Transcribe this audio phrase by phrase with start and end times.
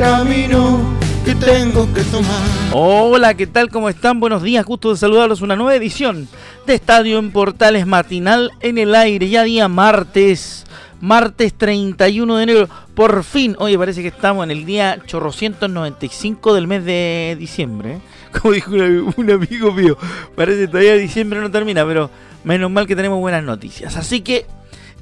[0.00, 0.80] Camino
[1.26, 2.40] que tengo que tomar?
[2.72, 3.68] Hola, ¿qué tal?
[3.68, 4.18] ¿Cómo están?
[4.18, 5.42] Buenos días, gusto de saludarlos.
[5.42, 6.26] Una nueva edición
[6.66, 10.64] de Estadio en Portales Matinal en el aire, ya día martes,
[11.02, 12.68] martes 31 de enero.
[12.94, 17.96] Por fin, oye, parece que estamos en el día 895 del mes de diciembre.
[17.96, 18.00] ¿eh?
[18.40, 19.98] Como dijo un, un amigo mío,
[20.34, 22.08] parece que todavía diciembre no termina, pero
[22.42, 23.94] menos mal que tenemos buenas noticias.
[23.98, 24.46] Así que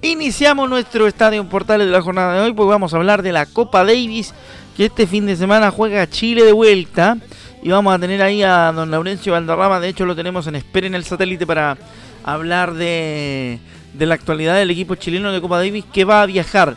[0.00, 3.32] Iniciamos nuestro estadio en portales de la jornada de hoy, pues vamos a hablar de
[3.32, 4.32] la Copa Davis,
[4.78, 7.18] que este fin de semana juega Chile de vuelta.
[7.64, 10.86] Y vamos a tener ahí a don Laurencio Valderrama, de hecho lo tenemos en espera
[10.86, 11.76] en el satélite para
[12.22, 13.58] hablar de,
[13.92, 16.76] de la actualidad del equipo chileno de Copa Davis, que va a viajar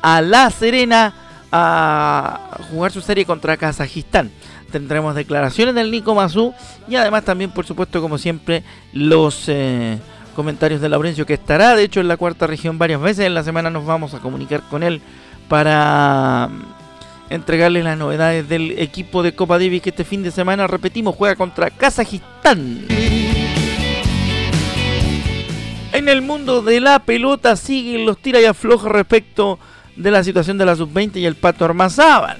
[0.00, 1.12] a La Serena
[1.50, 4.30] a jugar su serie contra Kazajistán.
[4.70, 6.54] Tendremos declaraciones del Nico Mazú
[6.86, 9.48] y además también, por supuesto, como siempre, los...
[9.48, 9.98] Eh,
[10.36, 13.42] comentarios de Laurencio que estará de hecho en la cuarta región varias veces en la
[13.42, 15.02] semana nos vamos a comunicar con él
[15.48, 16.48] para
[17.30, 21.36] entregarles las novedades del equipo de Copa Davis que este fin de semana repetimos juega
[21.36, 22.86] contra Kazajistán
[25.92, 29.58] en el mundo de la pelota siguen los tira y afloja respecto
[29.96, 32.38] de la situación de la sub-20 y el Pato Armazábal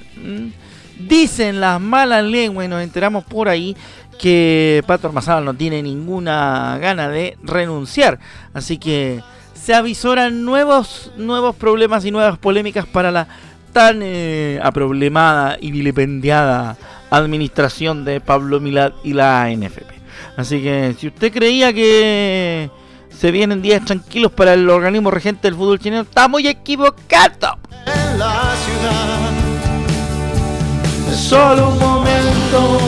[1.07, 3.75] dicen las malas lenguas y nos enteramos por ahí
[4.19, 8.19] que Pato Armazábal no tiene ninguna gana de renunciar.
[8.53, 9.21] Así que
[9.53, 13.27] se avisoran nuevos, nuevos problemas y nuevas polémicas para la
[13.71, 16.77] tan eh, aproblemada y vilipendiada
[17.09, 19.91] administración de Pablo Milad y la NFP.
[20.37, 22.69] Así que si usted creía que
[23.09, 27.57] se vienen días tranquilos para el organismo regente del fútbol chileno, está muy equivocado.
[27.85, 29.29] En la ciudad,
[31.15, 32.79] solo un momento.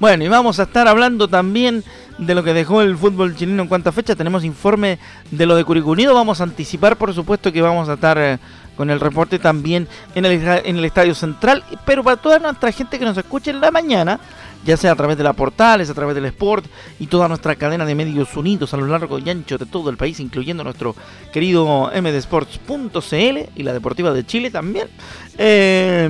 [0.00, 1.82] Bueno, y vamos a estar hablando también
[2.18, 4.14] de lo que dejó el fútbol chileno en cuanto a fecha.
[4.14, 4.98] Tenemos informe
[5.30, 6.14] de lo de Curicunido.
[6.14, 8.38] Vamos a anticipar, por supuesto, que vamos a estar eh,
[8.78, 11.64] con el reporte también en el, Estadio Central.
[11.84, 14.18] Pero para toda nuestra gente que nos escuche en la mañana,
[14.64, 16.64] ya sea a través de la Portales, a través del Sport
[16.98, 19.98] y toda nuestra cadena de medios unidos a lo largo y ancho de todo el
[19.98, 20.96] país, incluyendo nuestro
[21.32, 24.88] querido mdsports.cl y la Deportiva de Chile también.
[25.36, 26.08] Eh,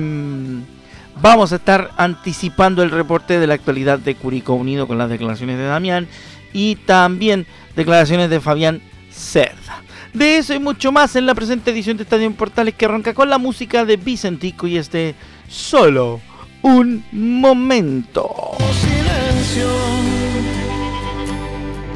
[1.21, 5.57] Vamos a estar anticipando el reporte de la actualidad de Curicó Unido con las declaraciones
[5.57, 6.07] de Damián
[6.53, 8.81] y también declaraciones de Fabián
[9.11, 9.83] Cerda.
[10.13, 13.13] De eso y mucho más en la presente edición de Estadio en Portales que arranca
[13.13, 15.15] con la música de Vicentico y este
[15.47, 16.19] solo
[16.61, 18.57] un momento.
[18.81, 19.69] Silencio,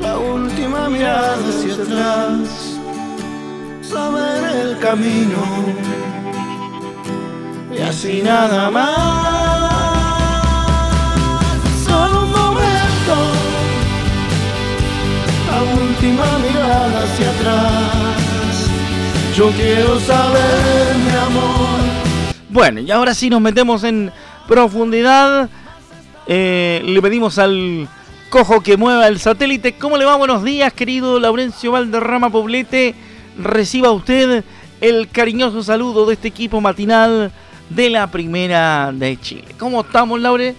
[0.02, 2.80] la última mirada hacia atrás,
[3.82, 5.44] saber el camino
[7.76, 9.33] y así nada más.
[15.64, 18.70] Última mirada hacia atrás.
[19.36, 21.80] Yo quiero saber, mi amor.
[22.50, 24.12] Bueno, y ahora sí nos metemos en
[24.48, 25.50] profundidad.
[26.28, 27.88] Eh, le pedimos al
[28.30, 29.74] cojo que mueva el satélite.
[29.74, 30.16] ¿Cómo le va?
[30.16, 32.96] Buenos días, querido Laurencio Valderrama Poblete.
[33.38, 34.44] Reciba usted
[34.82, 37.32] el cariñoso saludo de este equipo matinal
[37.70, 39.46] de la Primera de Chile.
[39.58, 40.56] ¿Cómo estamos, Laure?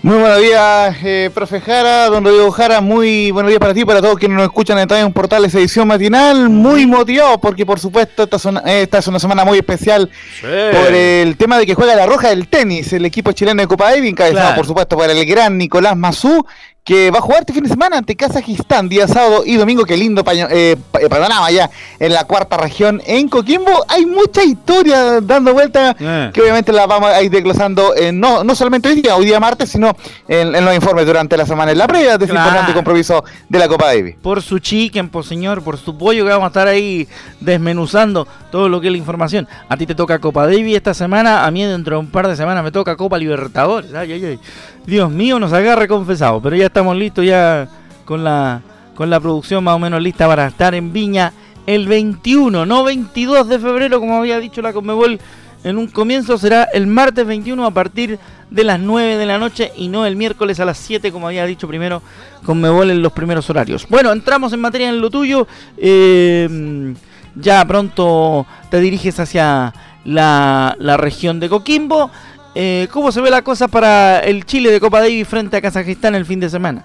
[0.00, 4.00] Muy buenos días, eh, profe Jara, don Rodrigo Jara, muy buenos días para ti, para
[4.00, 8.38] todos quienes nos escuchan en en Portales edición matinal, muy motivado porque por supuesto esta,
[8.38, 10.08] zona, esta es una semana muy especial
[10.40, 10.46] Sí.
[10.46, 13.90] por el tema de que juega la roja del tenis, el equipo chileno de Copa
[13.90, 14.56] Davis, encabezado Claro.
[14.56, 16.46] por supuesto por el gran Nicolás Mazú,
[16.88, 19.94] que va a jugar este fin de semana ante Kazajistán, día sábado y domingo, qué
[19.94, 21.68] lindo eh, eh, panorama ya
[22.00, 26.30] en la cuarta región en Coquimbo, hay mucha historia dando vuelta Eh.
[26.32, 29.38] que obviamente la vamos a ir desglosando eh, no, no solamente hoy día, hoy día
[29.38, 29.94] martes, sino
[30.26, 32.48] en, en los informes durante la semana, en la previa de Claro.
[32.48, 34.16] importante compromiso de la Copa Davis.
[34.22, 37.06] Por su chicken, por señor, por su pollo que vamos a estar ahí
[37.40, 39.46] desmenuzando todo lo que es la información.
[39.68, 42.34] A ti te toca Copa Davis esta semana, a mí dentro de un par de
[42.34, 43.92] semanas me toca Copa Libertadores.
[43.92, 44.40] Ay, ay, ay.
[44.86, 47.68] Dios mío, nos agarre confesado, pero ya estamos listos ya
[48.04, 48.62] con la
[48.94, 51.32] con la producción más o menos lista para estar en Viña
[51.66, 55.18] el 21, no 22 de febrero como había dicho la Conmebol
[55.64, 59.72] en un comienzo, será el martes 21 a partir de las 9 de la noche
[59.76, 62.00] y no el miércoles a las 7 como había dicho primero
[62.44, 63.84] Conmebol en los primeros horarios.
[63.88, 65.48] Bueno, entramos en materia en lo tuyo.
[65.78, 66.94] Eh,
[67.34, 72.12] ya pronto te diriges hacia la, la región de Coquimbo.
[72.60, 76.16] Eh, ¿Cómo se ve la cosa para el Chile de Copa Davis frente a Kazajistán
[76.16, 76.84] el fin de semana?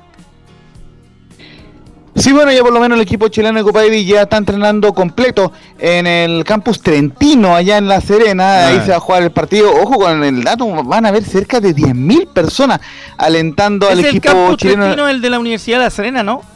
[2.13, 4.93] Sí, bueno, ya por lo menos el equipo chileno de Copa Davis ya está entrenando
[4.93, 8.67] completo en el campus Trentino, allá en La Serena.
[8.67, 9.71] Ahí se va a jugar el partido.
[9.73, 12.79] Ojo con el dato, van a haber cerca de 10.000 personas
[13.17, 14.83] alentando al equipo el campus chileno.
[14.83, 16.52] Trentino, el de la Universidad de La Serena, ¿no?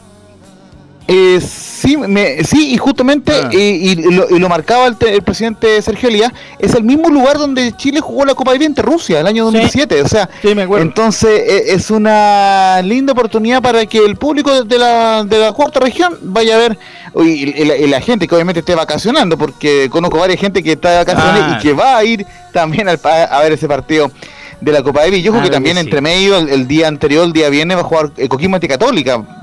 [1.10, 3.48] Eh, sí, me, sí, y justamente, Ah.
[3.50, 7.08] eh, y, lo, y lo marcaba el, te- el presidente Sergio Elías, es el mismo
[7.08, 9.52] lugar donde Chile jugó la Copa Davis ante Rusia el año Sí.
[9.56, 10.02] 2007.
[10.02, 10.84] O sea, Sí, me acuerdo.
[10.84, 15.80] entonces eh, es una linda oportunidad para que el público de la, de la cuarta
[15.80, 16.78] región vaya a ver,
[17.24, 20.96] y, y la, gente que obviamente esté vacacionando, porque conozco varias gente que está de
[20.98, 21.56] vacaciones Ah.
[21.58, 24.10] y que va a ir también al a ver ese partido
[24.60, 25.22] de la Copa Davis.
[25.22, 25.86] Yo creo Ah, que también que sí.
[25.86, 28.58] entre medio, el, el día anterior, el día viernes, va a jugar eh, Coquimbo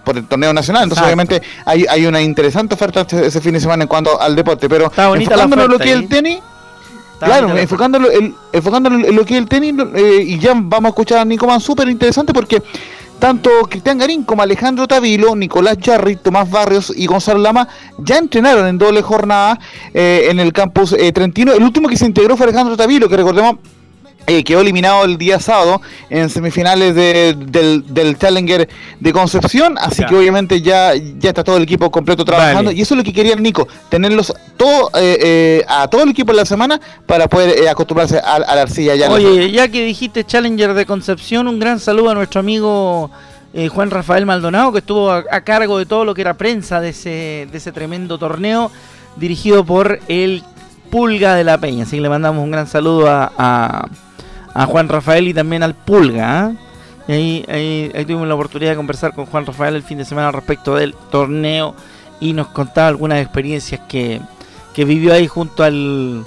[0.03, 0.83] por el torneo nacional.
[0.83, 1.06] Entonces, Exacto.
[1.06, 4.67] obviamente, hay, hay una interesante oferta este- ese fin de semana en cuanto al deporte.
[4.69, 4.85] Pero
[5.15, 6.39] enfocándonos en lo que es el tenis,
[7.13, 10.85] Está claro, enfocándolo, el, enfocándolo en lo que es el tenis, eh, y ya vamos
[10.85, 12.61] a escuchar a Nico Man, súper interesante porque
[13.19, 18.68] tanto Cristian Garín como Alejandro Tavilo, Nicolás Jarry, Tomás Barrios y Gonzalo Lama ya entrenaron
[18.68, 19.57] en doble jornada
[19.94, 21.53] eh, en el campus eh, Trentino.
[21.53, 23.56] El último que se integró fue Alejandro Tavilo, que recordemos
[24.27, 28.68] eh, quedó eliminado el día sábado en semifinales de- del, del Challenger
[29.00, 30.07] de Concepción, así Ya.
[30.07, 32.77] que obviamente ya, ya está todo el equipo completo trabajando Vale.
[32.77, 36.31] y eso es lo que quería Nico, tenerlos todo, eh, eh, a todo el equipo
[36.31, 39.10] en la semana para poder acostumbrarse a, a la arcilla ya.
[39.12, 43.12] Oye, ya que dijiste Challenger de Concepción, un gran saludo a nuestro amigo
[43.71, 46.89] Juan Rafael Maldonado, que estuvo a, a cargo de todo lo que era prensa de
[46.89, 48.69] ese, de ese tremendo torneo,
[49.16, 50.44] dirigido por el
[50.89, 51.83] Pulga de la Peña.
[51.83, 53.88] Así que le mandamos un gran saludo a, a-
[54.56, 56.46] a Juan Rafael y también al Pulga.
[56.46, 56.54] ¿ah?
[57.07, 60.74] Y ahí, tuvimos la oportunidad de conversar con Juan Rafael el fin de semana respecto
[60.75, 61.75] del torneo
[62.19, 64.19] y nos contaba algunas experiencias que,
[64.74, 66.25] que vivió ahí junto al,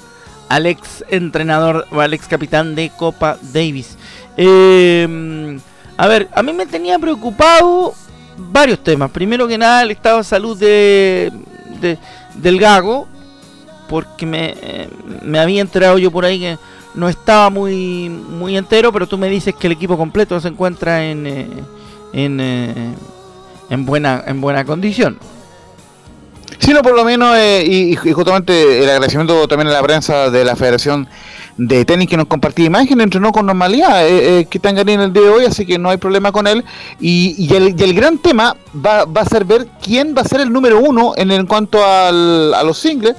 [0.49, 3.97] al ex entrenador o al ex capitán de Copa Davis.
[4.37, 5.59] Eh,
[5.97, 7.95] a ver, a mí me tenía preocupado
[8.37, 9.11] varios temas.
[9.11, 11.33] Primero que nada, el estado de salud de,
[11.81, 11.99] de-
[12.35, 13.09] del Gago,
[13.89, 14.89] porque me, eh,
[15.23, 16.59] me había enterado yo por ahí que
[16.94, 21.05] no estaba muy, muy entero, pero tú me dices que el equipo completo se encuentra
[21.05, 21.46] en, eh,
[22.12, 22.94] en, eh,
[23.70, 25.19] en, buena, en buena condición.
[26.58, 30.29] Sí, no, por lo menos, eh, y, y justamente el agradecimiento también a la prensa
[30.31, 31.06] de la Federación
[31.56, 35.12] de Tenis que nos compartía imagen, entrenó con normalidad, eh, eh, que está en el
[35.12, 36.64] día de hoy, así que no hay problema con él.
[37.00, 40.25] Y, y el, y el gran tema va, va a ser ver quién va a
[40.25, 43.14] ser el número uno en, en cuanto al- a los singles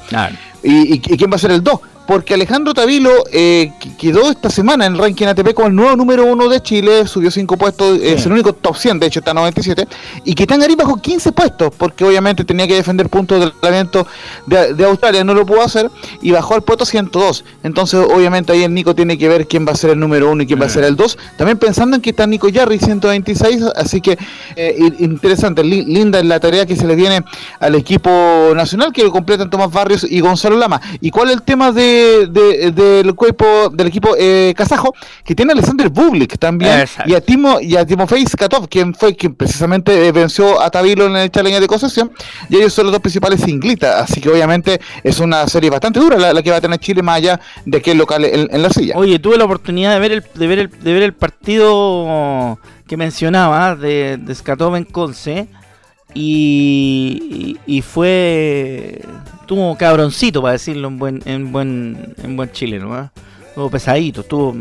[0.63, 1.80] y, quién va a ser el 2.
[2.10, 5.96] Porque Alejandro Tavilo eh, que- quedó esta semana en el ranking ATP como el nuevo
[5.96, 9.32] número uno de Chile, subió 5 puestos, es el único top 100, de hecho está
[9.36, 9.88] 97,
[10.26, 14.08] y que Garín bajó 15 puestos, porque obviamente tenía que defender puntos del evento
[14.48, 15.92] de, de Australia, no lo pudo hacer,
[16.24, 17.46] y bajó al puesto 102.
[17.62, 20.42] Entonces obviamente ahí el Nico tiene que ver quién va a ser el número uno
[20.42, 21.16] y quién va a ser el 2.
[21.38, 24.18] También pensando en que está Nico Jarry 126, así que
[24.56, 27.24] eh, interesante, li- linda la tarea que se le viene
[27.60, 28.10] al equipo
[28.56, 30.82] nacional, que lo completan Tomás Barrios y Gonzalo Lama.
[31.02, 34.94] ¿Y cuál es el tema de, de- del cuerpo del equipo eh, kazajo?
[35.24, 37.10] Que tiene a Alexander Bublik también Exacto.
[37.12, 41.06] y a Timo y a Timofey Skatov, quien fue quien precisamente eh, venció a Tavilo
[41.07, 42.12] en el Challenger de Concepción,
[42.50, 46.18] y ellos son los dos principales singlistas, así que obviamente es una serie bastante dura
[46.18, 48.62] la, la que va a tener Chile más allá de que el local en, en
[48.62, 48.96] la silla.
[48.98, 52.98] Oye, tuve la oportunidad de ver el, de ver el, de ver el partido que
[52.98, 55.48] mencionaba de, de Skatov en Conce
[56.13, 59.01] y, fue
[59.46, 63.12] tuvo cabroncito para decirlo en buen en buen en buen chileno, ¿ah?
[63.48, 64.56] Estuvo pesadito, estuvo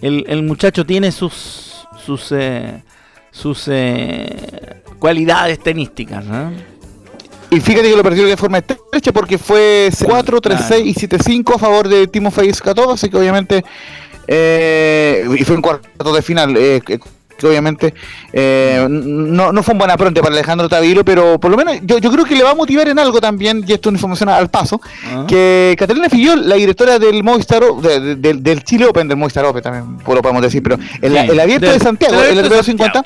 [0.00, 2.82] el, el muchacho tiene sus sus eh,
[3.30, 6.52] sus eh, cualidades tenísticas, ¿no?
[7.50, 11.18] Y fíjate que lo perdió de forma estrecha porque fue 4, 3, 6 y 7,
[11.24, 13.64] 5 a favor de Timofey Skatov, así que obviamente
[14.26, 16.54] eh, y fue en cuarto de final.
[16.58, 16.82] eh,
[17.38, 17.94] que obviamente
[18.32, 21.98] eh, no, no fue un buen apronte para Alejandro Tavilo, pero por lo menos yo,
[21.98, 24.28] yo creo que le va a motivar en algo también, y esto es una información
[24.28, 24.80] al paso,
[25.10, 25.24] Ah.
[25.28, 29.44] que Catalina Fillol, la directora del Movistar, de- de- del- del Chile Open, del Movistar
[29.44, 32.42] Open también, pues lo podemos decir, pero el, Sí, el abierto de Santiago, el abierto
[32.42, 33.02] de abierto de 50,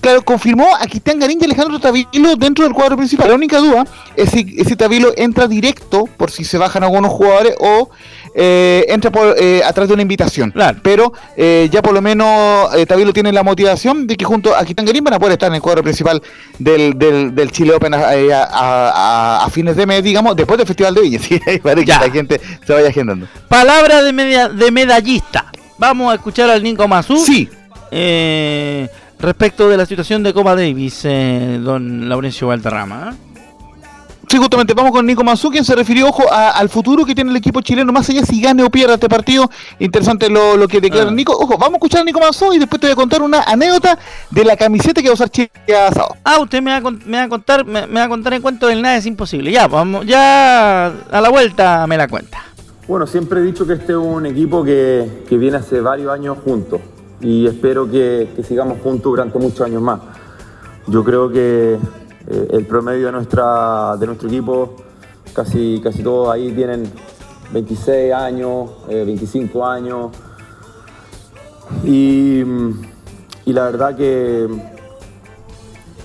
[0.00, 3.28] Claro, confirmó a Cristian Garín y Alejandro Tavilo dentro del cuadro principal.
[3.28, 3.84] La única duda
[4.16, 7.90] es si ese Tavilo entra directo por si se bajan algunos jugadores o
[8.34, 10.52] eh, entra por eh, atrás de una invitación.
[10.52, 10.78] Claro.
[10.82, 14.60] Pero eh, ya por lo menos eh, Tavilo tiene la motivación de que junto a
[14.64, 16.22] Cristian Garín van a poder estar en el cuadro principal
[16.58, 20.66] del, del, del Chile Open a, a- a- a fines de mes, digamos, después del
[20.66, 21.18] Festival de Viña.
[21.28, 22.00] Sí, para que Ya.
[22.00, 23.26] la gente se vaya agendando.
[23.48, 25.50] Palabra de, media- de medallista.
[25.76, 27.18] Vamos a escuchar al Nico Mazú.
[27.18, 27.48] Sí,
[27.90, 28.88] Eh,
[29.20, 33.10] respecto de la situación de Copa Davis, eh, don Laurencio Valderrama.
[33.10, 33.30] ¿eh?
[34.30, 37.36] Sí, justamente, vamos con Nico Mazú, quien se refirió, ojo, al futuro que tiene el
[37.36, 39.50] equipo chileno, más allá si gane o pierda este partido.
[39.80, 41.12] Interesante lo, lo que declara ah.
[41.12, 41.32] Nico.
[41.32, 43.98] Ojo, vamos a escuchar a Nico Mazú y después te voy a contar una anécdota
[44.30, 45.50] de la camiseta que va a usar Chile
[45.88, 46.14] asado.
[46.22, 48.68] Ah, usted me va a, me va a contar, me, va a contar en cuento
[48.68, 49.50] del nada es imposible.
[49.50, 52.40] Ya, vamos, ya a la vuelta me la cuenta.
[52.86, 56.38] Bueno, siempre he dicho que este es un equipo que, que viene hace varios años
[56.44, 56.80] juntos
[57.20, 60.00] y espero que, sigamos juntos durante muchos años más.
[60.86, 64.76] Yo creo que eh, el promedio de, nuestra, de nuestro equipo,
[65.34, 66.90] casi, casi todos ahí tienen
[67.52, 70.10] 26 años, 25 eh, años.
[71.84, 72.44] Y,
[73.46, 74.44] la verdad que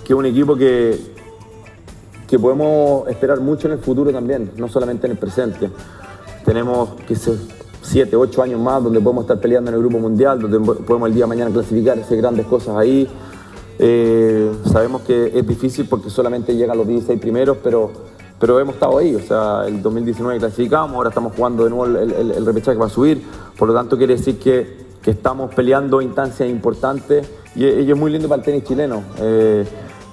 [0.03, 0.99] es un equipo que,
[2.27, 5.69] que podemos esperar mucho en el futuro también, no solamente en el presente.
[6.43, 7.54] Tenemos que ser
[7.85, 11.15] 7, 8 años más donde podemos estar peleando en el Grupo Mundial, donde podemos el
[11.15, 13.07] día de mañana clasificar, hacer grandes cosas ahí.
[13.77, 17.91] Eh, sabemos que es difícil porque solamente llegan los 16 primeros, pero,
[18.39, 19.15] pero hemos estado ahí.
[19.15, 22.87] O sea, el 2019 clasificamos, ahora estamos jugando de nuevo el, el, repechaje que va
[22.87, 23.21] a subir.
[23.57, 28.27] Por lo tanto, quiere decir que, que estamos peleando instancias importantes y, es muy lindo
[28.27, 29.03] para el tenis chileno.
[29.19, 29.65] Eh,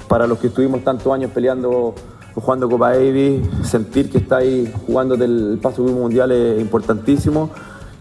[0.09, 1.95] para los que estuvimos tantos años peleando,
[2.35, 7.51] jugando Copa Davis, sentir que estáis jugando del paso mundial es importantísimo.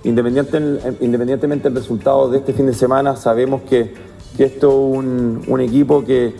[0.04, 6.04] independientemente del resultado de este fin de semana, sabemos que que esto es un, equipo
[6.04, 6.36] que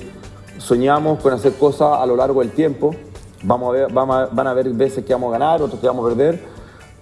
[0.58, 2.96] soñamos con hacer cosas a lo largo del tiempo.
[3.44, 6.10] Vamos a ver, van a haber veces que vamos a ganar, otros que vamos a
[6.10, 6.42] perder,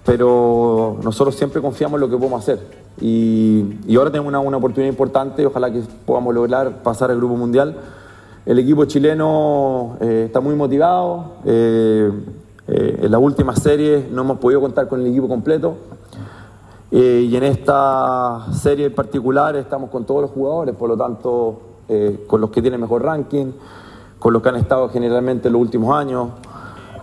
[0.04, 2.60] pero nosotros siempre confiamos en lo que podemos hacer.
[3.00, 7.76] Y, ahora tenemos una, oportunidad importante y ojalá que podamos lograr pasar al Grupo Mundial.
[8.46, 11.32] El equipo chileno eh, está muy motivado.
[11.44, 12.10] Eh,
[12.68, 15.74] eh, en las últimas series no hemos podido contar con el equipo completo.
[16.92, 21.60] Y en esta serie particular estamos con todos los jugadores, por lo tanto,
[22.26, 23.52] con los que tienen mejor ranking,
[24.18, 26.30] con los que han estado generalmente en los últimos años.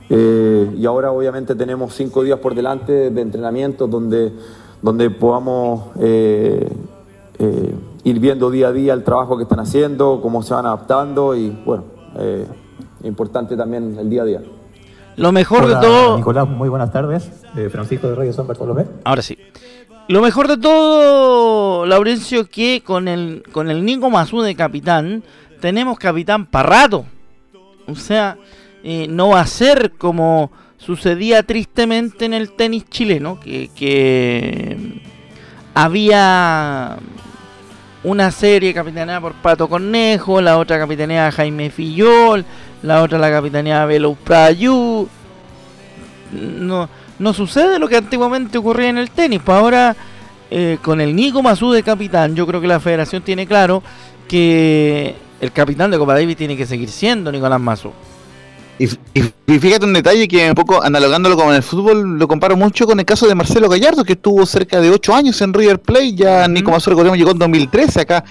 [0.10, 4.34] Y ahora obviamente tenemos cinco días por delante de entrenamiento donde,
[4.82, 5.84] donde podamos
[8.10, 11.50] ir viendo día a día el trabajo que están haciendo, cómo se van adaptando y
[11.50, 11.86] bueno,
[13.04, 14.42] importante también el día a día.
[15.18, 16.18] Lo mejor de todo.
[16.18, 17.30] Nicolás, muy buenas tardes.
[17.72, 18.86] Francisco de Reyes San Bartolomé.
[19.04, 19.38] Ahora sí.
[20.10, 25.22] Lo mejor de todo, Laurencio, que con el, con el Nico Mazú de capitán,
[25.60, 27.06] tenemos capitán parrado.
[27.88, 28.38] O sea,
[28.84, 35.02] eh, no va a ser como sucedía tristemente en el tenis chileno, que, que
[35.74, 36.98] había
[38.04, 42.46] una serie capitaneada por Pato Cornejo, la otra capitaneada Jaime Fillol,
[42.84, 45.08] la otra la capitaneada Velo Prayu.
[46.32, 46.90] No,
[47.20, 49.42] no sucede lo que antiguamente ocurría en el tenis.
[49.44, 49.96] Pues ahora,
[50.52, 53.82] eh, con el Nico Mazú de capitán, yo creo que la federación tiene claro
[54.28, 57.92] que el capitán de Copa Davis tiene que seguir siendo Nicolás Mazú.
[58.80, 63.00] Y, fíjate un detalle que un poco analogándolo con el fútbol, lo comparo mucho con
[63.00, 66.48] el caso de Marcelo Gallardo, que estuvo cerca de 8 años en River Plate, ya
[66.48, 68.24] Nico recordemos llegó en 2013, acá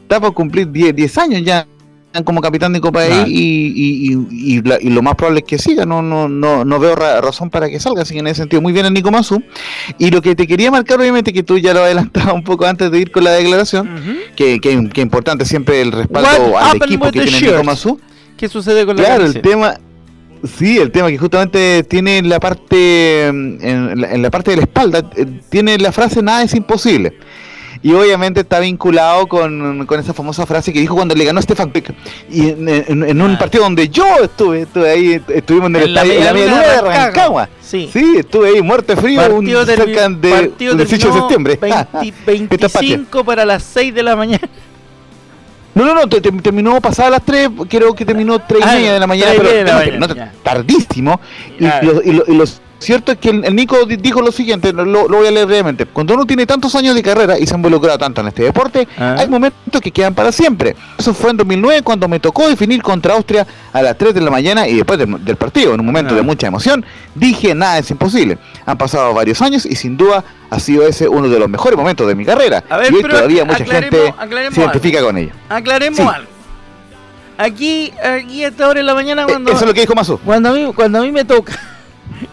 [0.00, 1.66] está por cumplir 10, 10 años ya
[2.22, 6.28] como capitán de Copa de y, y, lo más probable es que siga, no, no,
[6.28, 8.92] no, no veo razón para que salga, así que en ese sentido muy bien el
[8.92, 9.42] Nico Masu.
[9.98, 12.90] Y lo que te quería marcar, obviamente, que tú ya lo adelantabas un poco antes
[12.92, 13.90] de ir con la declaración,
[14.36, 18.00] que, que, que, importante siempre el respaldo al equipo que tiene Nico Masu.
[18.36, 19.74] ¿Qué sucede con la Claro, el tema...
[20.44, 25.10] Sí, el tema que justamente tiene la parte en en la parte de la espalda,
[25.16, 27.14] eh, tiene la frase nada es imposible.
[27.82, 31.92] Y obviamente está vinculado con, esa famosa frase que dijo cuando le ganó Stefan Pick.
[32.30, 33.38] Y en, un ah.
[33.38, 37.48] partido donde yo estuve, estuve ahí, estuvimos en el estadio, en la media de Rancagua.
[37.60, 37.90] Sí.
[37.92, 41.58] sí, estuve ahí muerte frío partido un, cerca de, 18 de septiembre.
[42.26, 44.48] 25 para las 6 de la mañana.
[45.74, 49.00] No, no, no, terminó pasada las 3, creo que terminó 3 y ah, media de
[49.00, 51.20] la mañana, pero, tardísimo.
[51.58, 55.46] Y, y, los Cierto es que el, Nico dijo lo siguiente, lo, voy a leer
[55.46, 55.86] brevemente.
[55.86, 58.86] Cuando uno tiene tantos años de carrera y se ha involucrado tanto en este deporte,
[58.98, 59.16] ah.
[59.18, 60.76] hay momentos que quedan para siempre.
[60.98, 64.30] Eso fue en 2009 cuando me tocó definir contra Austria a las 3 de la
[64.30, 66.16] mañana y después del partido, en un momento ah.
[66.16, 68.36] de mucha emoción, dije nada es imposible.
[68.66, 72.06] Han pasado varios años y sin duda ha sido ese uno de los mejores momentos
[72.06, 72.62] de mi carrera.
[72.90, 74.14] y hoy todavía mucha gente
[74.52, 75.32] se identifica con ello.
[75.48, 76.28] Aclaremos algo.
[77.38, 79.50] Aquí, aquí a esta hora de la mañana eh, cuando...
[79.52, 80.18] eso es lo que dijo Mazo.
[80.18, 81.58] Cuando a mí, cuando a mí me toca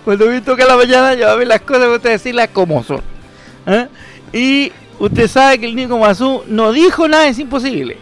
[0.05, 3.01] cuando me toca la mañana, yo a ver las cosas, usted decirlas como son.
[3.65, 3.87] ¿eh?
[4.33, 7.97] Y usted sabe que el Nico Mazú no dijo nada es imposible.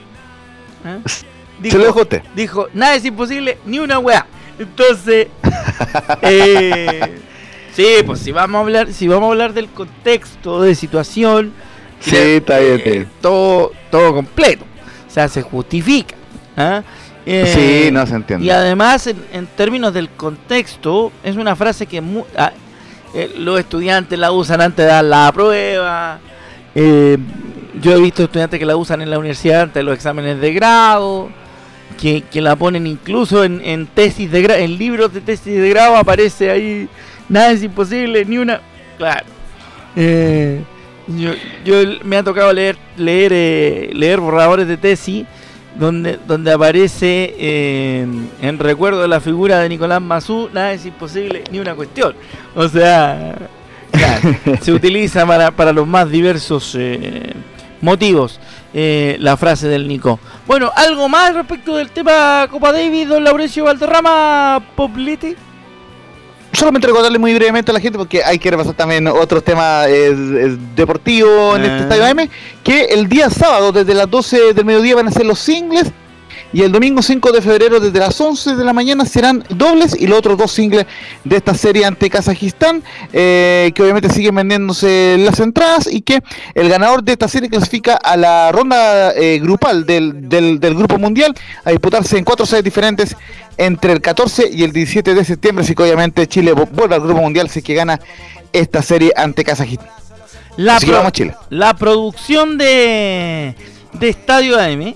[0.85, 0.99] ¿eh?
[1.59, 2.23] Dijo, Se lo dejó usted.
[2.35, 4.25] Dijo, nada es imposible, ni una weá.
[4.57, 5.27] Entonces,
[6.21, 7.19] eh,
[7.73, 11.51] sí, pues si vamos a hablar, si vamos a hablar del contexto de situación,
[11.99, 14.63] sí, está bien, todo, todo completo.
[15.05, 16.15] O sea, se justifica.
[16.55, 16.81] ¿eh?
[17.25, 18.45] Eh, Sí, no se entiende.
[18.45, 22.51] Y además, en, en términos del contexto, es una frase que mu- ah,
[23.13, 26.19] eh, los estudiantes la usan antes de dar la prueba.
[26.75, 27.17] Eh,
[27.81, 30.53] yo he visto estudiantes que la usan en la universidad antes de los exámenes de
[30.53, 31.29] grado.
[31.99, 35.69] Que, que la ponen incluso en, en tesis de grado, en libros de tesis de
[35.69, 36.87] grado aparece ahí,
[37.27, 38.61] nada es imposible, ni una...
[38.97, 39.25] Claro.
[39.97, 40.61] Eh,
[41.07, 41.31] yo,
[41.65, 45.25] yo me ha tocado leer leer eh, leer borradores de tesis
[45.75, 48.07] donde donde aparece eh,
[48.41, 52.15] en recuerdo de la figura de Nicolás Mazú nada es imposible ni una cuestión.
[52.55, 53.35] O sea
[53.91, 57.33] claro, se utiliza para, para los más diversos eh,
[57.81, 58.39] motivos
[58.73, 60.19] eh, la frase del Nico.
[60.47, 65.35] Bueno algo más respecto del tema Copa Davis don Laurencio Valderrama Poblete
[66.51, 70.07] Solamente recordarle muy brevemente a la gente, porque hay que repasar también otros temas eh,
[70.09, 71.81] eh, deportivos en este Ah.
[71.81, 72.29] estadio AM,
[72.63, 75.91] que el día sábado desde las 12 del mediodía van a ser los singles
[76.51, 80.07] y el domingo 5 de febrero desde las 11 de la mañana serán dobles y
[80.07, 80.85] los otros dos singles
[81.23, 86.21] de esta serie ante Kazajistán, eh, que obviamente siguen vendiéndose las entradas y que
[86.55, 90.97] el ganador de esta serie clasifica a la ronda eh, grupal del, del, del grupo
[90.97, 93.15] mundial a disputarse en cuatro series diferentes
[93.57, 97.01] entre el 14 y el 17 de septiembre, así que obviamente Chile vu- vuelve al
[97.01, 97.99] grupo mundial si que gana
[98.53, 99.87] esta serie ante Kazajistán.
[100.57, 101.35] La, vamos, Chile.
[101.49, 103.55] la producción de,
[103.93, 104.95] de Estadio AM,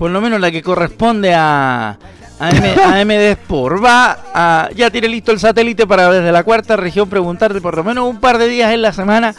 [0.00, 1.90] por lo menos la que corresponde a,
[2.40, 6.42] a, M- a MD Sport, va a, ya tiene listo el satélite para desde la
[6.42, 9.34] cuarta región preguntarte por lo menos un par de días en la semana.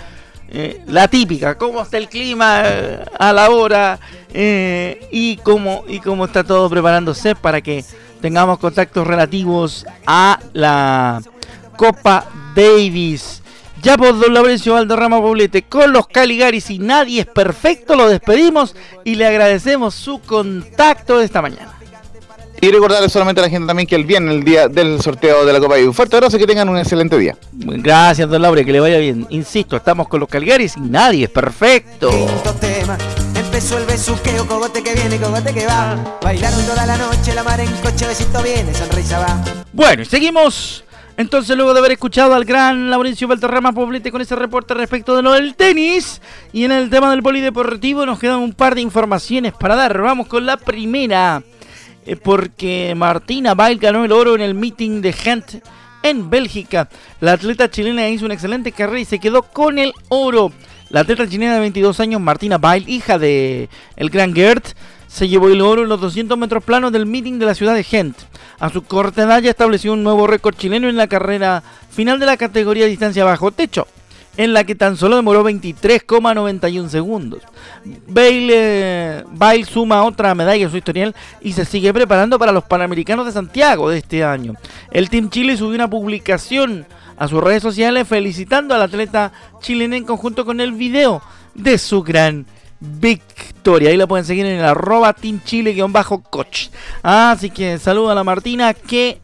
[0.50, 3.98] eh, la típica, cómo está el clima eh, a la hora
[4.34, 7.84] eh, y cómo y cómo está todo preparándose para que
[8.22, 11.22] tengamos contactos relativos a la
[11.76, 12.26] Copa
[12.56, 13.41] Davis.
[13.82, 18.76] Ya por Don Laurencio Valderrama Poblete con los Caligaris y nadie es perfecto, lo despedimos
[19.04, 21.74] y le agradecemos su contacto de esta mañana.
[22.64, 25.54] Y recordarle solamente a la gente también que el viernes, el día del sorteo de
[25.54, 27.36] la Copa y un fuerte abrazo y que tengan un excelente día.
[27.54, 29.26] Gracias, Don Laure, que le vaya bien.
[29.32, 32.12] Insisto, estamos con los Caligaris y nadie es perfecto.
[32.12, 33.00] Quinto tema,
[33.34, 36.20] empezó el besuqueo, cogote que viene, cogote que va.
[36.22, 39.44] Bailaron toda la noche, la mar en coche, besito viene, sonrisa va.
[39.74, 40.84] Bueno, y seguimos.
[41.22, 45.22] Entonces, luego de haber escuchado al gran Laurencio Valderrama Poblete con ese reporte respecto de
[45.22, 46.20] lo del tenis
[46.52, 50.02] y en el tema del polideportivo, nos quedan un par de informaciones para dar.
[50.02, 51.44] Vamos con la primera,
[52.08, 55.64] eh, porque Martina Bail ganó el oro en el meeting de Gent
[56.02, 56.90] en Bélgica.
[57.20, 60.52] La atleta chilena hizo una excelente carrera y se quedó con el oro.
[60.90, 64.70] La atleta chilena de 22 años, Martina Bail, hija de el gran Gert,
[65.06, 67.84] se llevó el oro en los 200 metros planos del meeting de la ciudad de
[67.84, 68.18] Gent.
[68.62, 72.38] A su corta ya estableció un nuevo récord chileno en la carrera final de la
[72.38, 73.88] categoría distancia bajo techo,
[74.38, 77.42] en la que tan solo demoró 23,91 segundos.
[78.08, 83.26] Bale, Bale suma otra medalla en su historial y se sigue preparando para los Panamericanos
[83.26, 84.54] de Santiago de este año.
[84.92, 86.86] El Team Chile subió una publicación
[87.18, 91.24] a sus redes sociales felicitando al atleta chileno en conjunto con el video
[91.56, 92.46] de su gran
[92.82, 93.90] victoria.
[93.90, 96.70] Ahí la pueden seguir en el arroba Team Chile-coach.
[97.02, 99.22] Así que saludo a la Martina que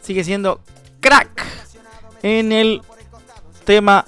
[0.00, 0.60] sigue siendo
[1.00, 1.44] crack
[2.22, 2.80] en el
[3.64, 4.04] tema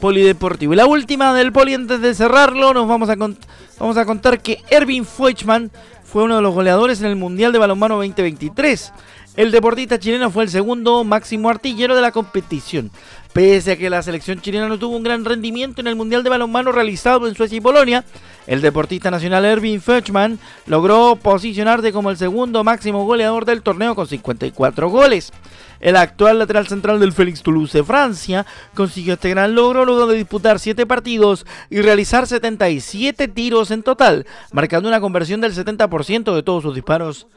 [0.00, 0.72] polideportivo.
[0.72, 4.62] Y la última del poli antes de cerrarlo, nos vamos a, vamos a contar que
[4.70, 5.70] Erwin Feuchmann
[6.04, 8.92] fue uno de los goleadores en el Mundial de Balonmano 2023.
[9.38, 12.90] El deportista chileno fue el segundo máximo artillero de la competición.
[13.32, 16.30] Pese a que la selección chilena no tuvo un gran rendimiento en el Mundial de
[16.30, 18.04] Balonmano realizado en Suecia y Polonia,
[18.48, 24.08] el deportista nacional Erwin Feuchmann logró posicionarse como el segundo máximo goleador del torneo con
[24.08, 25.30] 54 goles.
[25.78, 30.16] El actual lateral central del Félix Toulouse de Francia consiguió este gran logro luego de
[30.16, 36.42] disputar 7 partidos y realizar 77 tiros en total, marcando una conversión del 70% de
[36.42, 37.28] todos sus disparos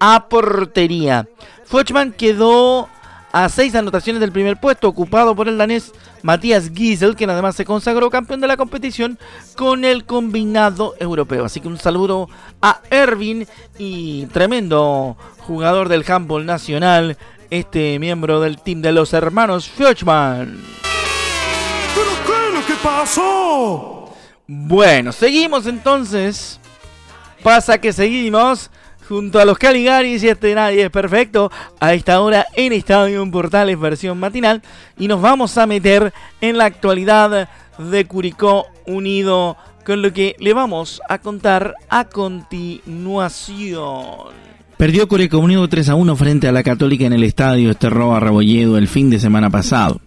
[0.00, 1.28] a portería.
[1.64, 2.88] Fochman quedó
[3.32, 7.64] a 6 anotaciones del primer puesto, ocupado por el danés Matías Giesel, quien además se
[7.64, 9.18] consagró campeón de la competición
[9.56, 11.44] con el combinado europeo.
[11.44, 12.28] Así que un saludo
[12.60, 13.46] a Ervin
[13.78, 17.16] y tremendo jugador del handball nacional,
[17.50, 20.60] este miembro del team de los hermanos Fochman.
[21.94, 24.12] ¿Pero qué es lo que pasó?
[24.46, 26.58] Bueno, seguimos entonces.
[27.44, 28.70] Pasa que seguimos
[29.10, 33.76] junto a los Caligaris y este nadie es perfecto a esta hora en Estadio Portales
[33.78, 34.62] versión matinal
[34.96, 40.52] y nos vamos a meter en la actualidad de Curicó Unido con lo que le
[40.52, 44.28] vamos a contar a continuación.
[44.76, 48.78] Perdió Curicó Unido 3 a 1 frente a la Católica en el estadio Esterroa Rebolledo
[48.78, 50.00] el fin de semana pasado.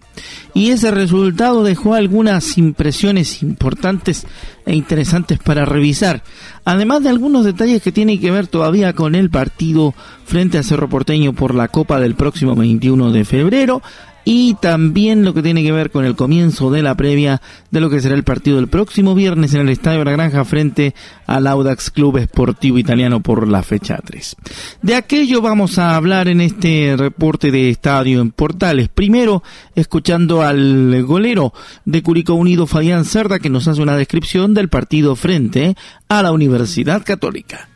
[0.54, 4.26] Y ese resultado dejó algunas impresiones importantes
[4.66, 6.22] e interesantes para revisar,
[6.64, 10.88] además de algunos detalles que tienen que ver todavía con el partido frente a Cerro
[10.88, 13.82] Porteño por la Copa del próximo 21 de febrero,
[14.24, 17.90] y también lo que tiene que ver con el comienzo de la previa de lo
[17.90, 20.94] que será el partido del próximo viernes en el Estadio de la Granja frente
[21.26, 24.36] al Audax Club Esportivo Italiano por la fecha 3.
[24.82, 28.88] De aquello vamos a hablar en este reporte de Estadio en Portales.
[28.88, 29.42] Primero,
[29.74, 31.52] escuchando al golero
[31.84, 35.76] de Curicó Unido, Fabián Cerda, que nos hace una descripción del partido frente
[36.08, 37.68] a la Universidad Católica.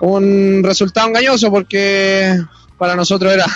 [0.00, 2.40] Un resultado engañoso porque
[2.76, 3.46] para nosotros era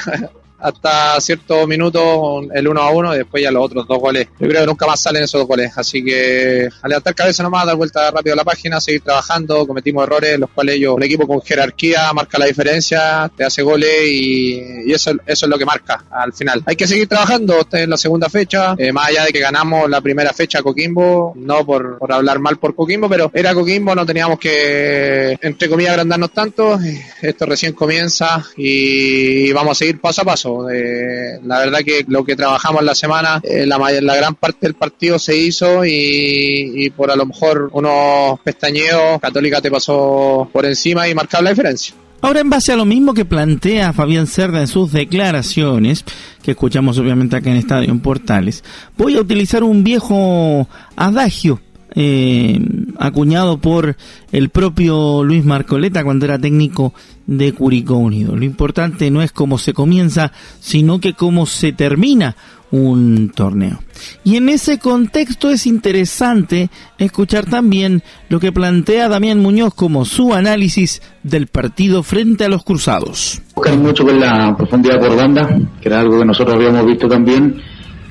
[0.63, 4.29] hasta cierto minuto el 1 a 1 y después ya los otros dos goles.
[4.39, 5.73] Yo creo que nunca más salen esos dos goles.
[5.77, 9.67] Así que a levantar cabeza nomás, dar vuelta rápido a la página, seguir trabajando.
[9.67, 13.91] Cometimos errores, los cuales ellos, el equipo con jerarquía marca la diferencia, te hace goles
[14.05, 16.63] y, eso, es lo que marca al final.
[16.67, 17.59] Hay que seguir trabajando.
[17.59, 18.75] Esta es la segunda fecha.
[18.79, 22.39] Eh, más allá de que ganamos la primera fecha a Coquimbo, no por, por hablar
[22.39, 26.79] mal por Coquimbo, pero era Coquimbo, no teníamos que, entre comillas, agrandarnos tanto.
[27.21, 30.52] Esto recién comienza y vamos a seguir paso a paso.
[30.71, 35.19] Eh, la verdad que lo que trabajamos la semana, eh, la, gran parte del partido
[35.19, 41.15] se hizo y, por a lo mejor unos pestañeos, Católica te pasó por encima y
[41.15, 41.95] marcaba la diferencia.
[42.21, 46.05] Ahora, en base a lo mismo que plantea Fabián Cerda en sus declaraciones,
[46.43, 48.63] que escuchamos obviamente acá en Estadio en Portales,
[48.97, 51.61] voy a utilizar un viejo adagio
[51.95, 52.59] eh,
[52.99, 53.97] acuñado por
[54.31, 56.95] el propio Luis Marcoleta cuando era técnico
[57.27, 58.37] de Curicó Unido.
[58.37, 62.37] Lo importante no es cómo se comienza, sino que cómo se termina
[62.73, 63.81] un torneo.
[64.25, 70.33] Y en ese contexto es interesante escuchar también lo que plantea Damián Muñoz como su
[70.33, 73.43] análisis del partido frente a los Cruzados.
[73.55, 77.61] Buscar mucho con la profundidad por banda, que era algo que nosotros habíamos visto también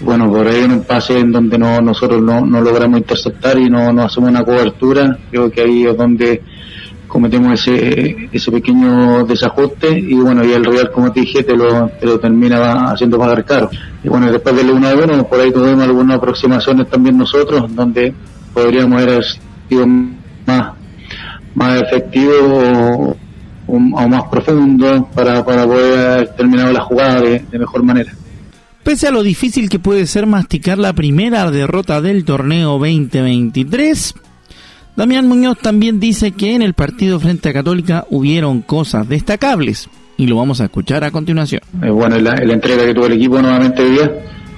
[0.03, 3.89] bueno, por ahí en un pase en donde no, nosotros no, logramos interceptar y no
[4.01, 6.41] hacemos una cobertura, creo que ahí es donde
[7.11, 11.89] cometemos ese, ese pequeño desajuste y bueno, y el Real, como te dije, te lo,
[11.89, 13.69] te lo termina haciendo pagar caro.
[14.01, 18.13] Y bueno, después del 1 a 1, por ahí tuvimos algunas aproximaciones también nosotros, donde
[18.53, 19.23] podríamos haber
[19.67, 20.73] sido más,
[21.53, 23.15] más efectivos
[23.67, 28.13] o, más profundo para, para poder haber terminado la jugada de mejor manera.
[28.83, 34.15] Pese a lo difícil que puede ser masticar la primera derrota del torneo 2023,
[35.01, 40.27] Damián Muñoz también dice que en el partido frente a Católica hubieron cosas destacables y
[40.27, 41.61] lo vamos a escuchar a continuación.
[41.73, 44.11] bueno, la, entrega que tuvo el equipo nuevamente hoy día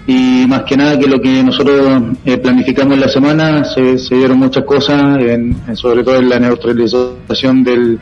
[0.05, 4.37] y más que nada que lo que nosotros eh, planificamos en la semana se, dieron
[4.37, 5.17] muchas cosas,
[5.75, 7.97] sobre todo en la neutralización del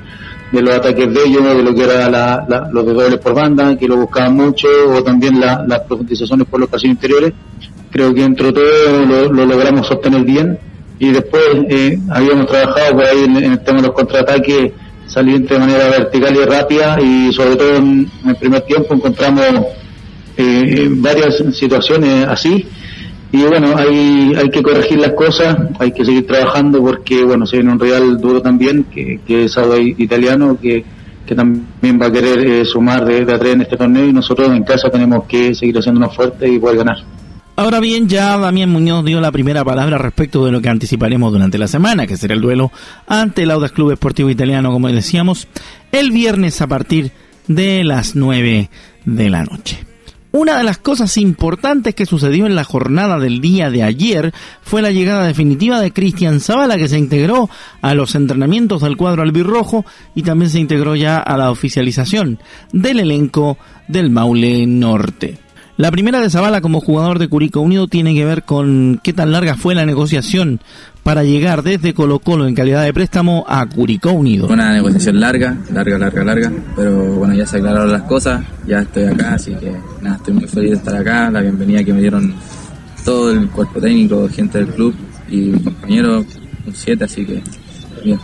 [0.52, 3.88] de los ataques de ellos, de lo que era la, los de por banda, que
[3.88, 7.34] lo buscaban mucho, o también las profundizaciones por los pasillos interiores.
[7.92, 10.71] Creo que entre todo lo, logramos obtener bien.
[11.02, 14.72] Y después eh, habíamos trabajado por ahí en, el tema de los contraataques
[15.08, 19.66] salientes de manera vertical y rápida, y sobre todo en, el primer tiempo encontramos
[20.38, 22.66] eh, varias situaciones así
[23.34, 27.58] y bueno, hay, hay que corregir las cosas, hay que seguir trabajando porque, bueno, se
[27.58, 30.84] viene un Real duro también, que, que es algo italiano, que,
[31.26, 34.64] que también va a querer eh, sumar de, de en este torneo y nosotros en
[34.64, 36.98] casa tenemos que seguir haciéndonos fuertes y poder ganar.
[37.62, 41.60] Ahora bien, ya Damián Muñoz dio la primera palabra respecto de lo que anticiparemos durante
[41.60, 42.72] la semana, que será el duelo
[43.06, 45.48] ante el Audax Club Esportivo Italiano, como decíamos,
[45.92, 47.12] el viernes a partir
[47.46, 48.72] de las 9
[49.06, 49.86] de la noche.
[50.32, 54.82] Una de las cosas importantes que sucedió en la jornada del día de ayer fue
[54.82, 57.48] la llegada definitiva de Cristian Zavala, que se integró
[57.84, 62.40] a los entrenamientos del cuadro albirrojo y también se integró ya a la oficialización
[62.74, 65.51] del elenco del Maule Norte.
[65.78, 69.32] La primera de Zavala como jugador de Curicó Unido tiene que ver con qué tan
[69.32, 70.60] larga fue la negociación
[71.04, 74.48] para llegar desde Colo Colo en calidad de préstamo a Curicó Unido.
[74.48, 79.06] Una negociación larga, larga, larga, larga, pero bueno, ya se aclararon las cosas, ya estoy
[79.06, 82.34] acá, así que nada, estoy muy feliz de estar acá, la bienvenida que me dieron
[83.04, 84.94] todo el cuerpo técnico, gente del club
[85.30, 86.26] y compañeros,
[86.68, 87.42] un 7, así que
[88.04, 88.20] bien.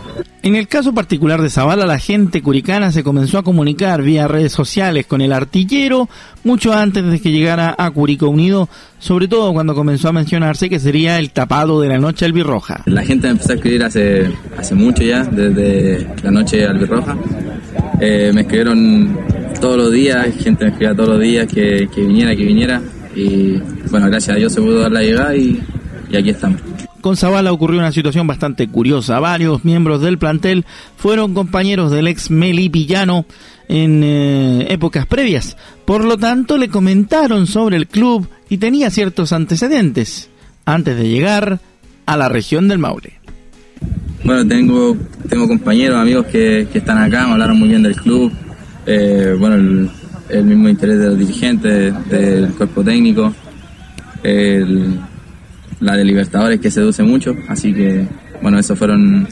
[0.48, 4.50] En el caso particular de Zavala, la gente curicana se comenzó a comunicar vía redes
[4.50, 6.08] sociales con el artillero
[6.42, 8.66] mucho antes de que llegara a Curicó Unido,
[8.98, 12.82] sobre todo cuando comenzó a mencionarse que sería el tapado de la noche albirroja.
[12.86, 17.14] La gente empezó a escribir hace, hace mucho ya, desde la noche albirroja.
[18.00, 19.18] Eh, me escribieron
[19.60, 22.80] todos los días, gente me escribía todos los días que, que viniera, que viniera.
[23.14, 23.58] Y
[23.90, 25.60] bueno, gracias a Dios se pudo dar la llegada y,
[26.10, 26.58] y aquí estamos.
[27.00, 29.20] Con Zavala ocurrió una situación bastante curiosa.
[29.20, 30.64] Varios miembros del plantel
[30.96, 33.24] fueron compañeros del ex Meli Villano
[33.68, 35.56] en eh, épocas previas.
[35.84, 40.30] Por lo tanto, le comentaron sobre el club y tenía ciertos antecedentes
[40.64, 41.60] antes de llegar
[42.06, 43.14] a la región del Maule.
[44.24, 44.96] Bueno, tengo,
[45.28, 48.32] tengo compañeros, amigos que, están acá, me hablaron muy bien del club,
[48.84, 49.88] eh, bueno,
[50.28, 53.32] el, mismo interés de los dirigentes, del cuerpo técnico,
[55.80, 58.06] la de Libertadores que seduce mucho, así que,
[58.42, 59.28] bueno, esos fueron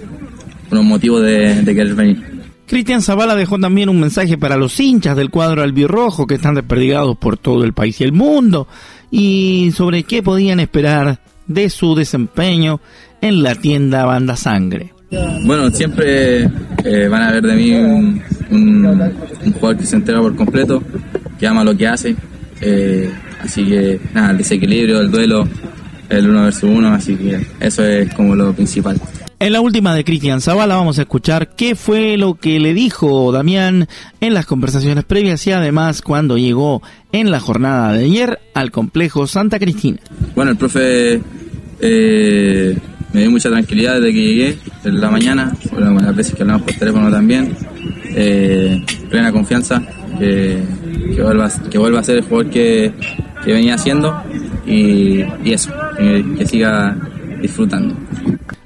[0.71, 2.37] unos motivos de, de querer venir.
[2.67, 7.17] Cristian Zavala dejó también un mensaje para los hinchas del cuadro albirrojo que están desperdigados
[7.17, 8.67] por todo el país y el mundo
[9.11, 12.81] y sobre qué podían esperar de su desempeño
[13.21, 14.93] en la tienda Banda Sangre.
[15.45, 16.51] Bueno, siempre
[16.85, 18.21] eh, van a ver de mí un,
[19.55, 20.83] jugador que se entera por completo,
[21.39, 22.17] que ama lo que hace.
[22.61, 25.49] Eh, así que nada, el desequilibrio, el duelo,
[26.09, 29.01] el uno versus uno, así que eso es como lo principal.
[29.39, 33.31] En la última de Cristian Zavala vamos a escuchar qué fue lo que le dijo
[33.33, 33.87] Damián
[34.21, 39.27] en las conversaciones previas y además cuando llegó en la jornada de ayer al complejo
[39.27, 39.99] Santa Cristina.
[40.35, 41.21] Bueno, el profe
[41.81, 42.79] eh,
[43.13, 46.63] me dio mucha tranquilidad desde que llegué en la mañana, bueno, las veces que hablamos
[46.63, 47.55] por teléfono también,
[48.15, 49.83] eh, plena confianza
[50.19, 50.63] que,
[51.23, 52.93] vuelva, que vuelva a ser el jugador que,
[53.45, 54.23] venía haciendo
[54.67, 56.97] y, eso, que siga
[57.41, 57.95] disfrutando.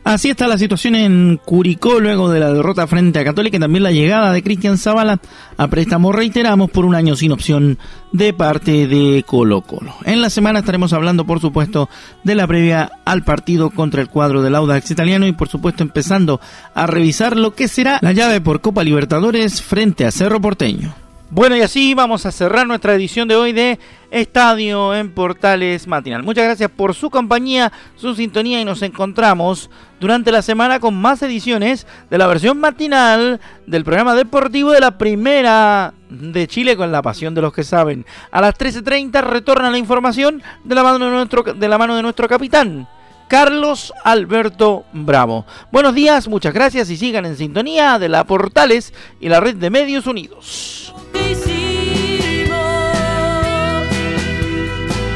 [0.02, 3.82] Así está la situación en Curicó luego de la derrota frente a Católica y también
[3.82, 5.20] la llegada de Cristian Zavala
[5.58, 7.78] a préstamo, reiteramos, por un año sin opción
[8.10, 9.94] de parte de Colo Colo.
[10.04, 11.90] En la semana estaremos hablando, por supuesto,
[12.24, 16.40] de la previa al partido contra el cuadro del Audax italiano y, por supuesto, empezando
[16.74, 20.94] a revisar lo que será la llave por Copa Libertadores frente a Cerro Porteño.
[21.32, 23.78] Bueno, y así vamos a cerrar nuestra edición de hoy de
[24.10, 26.24] Estadio en Portales Matinal.
[26.24, 31.22] Muchas gracias por su compañía, su sintonía y nos encontramos durante la semana con más
[31.22, 37.00] ediciones de la versión matinal del programa deportivo de la primera de Chile con la
[37.00, 38.04] pasión de los que saben.
[38.32, 42.02] A las 13.30 retorna la información de la mano de nuestro, de la mano de
[42.02, 42.88] nuestro capitán.
[43.30, 45.46] Carlos Alberto Bravo.
[45.70, 49.70] Buenos días, muchas gracias y sigan en sintonía de la Portales y la red de
[49.70, 50.92] Medios Unidos.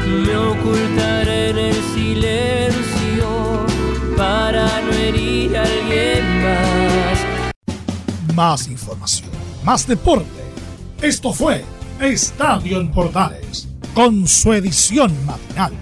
[0.07, 3.65] Me ocultaré en el silencio
[4.15, 7.19] para no herir a alguien más.
[8.33, 9.29] Más información,
[9.65, 10.29] más deporte.
[11.01, 11.65] Esto fue
[11.99, 15.73] Estadio en Portales, con su edición matinal.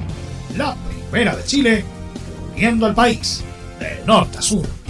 [0.57, 0.75] La
[1.11, 1.85] primera de Chile,
[2.55, 3.43] viendo al país
[3.79, 4.82] de norte a sur.